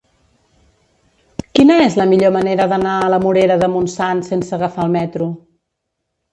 [1.59, 5.33] Quina és la millor manera d'anar a la Morera de Montsant sense agafar el metro?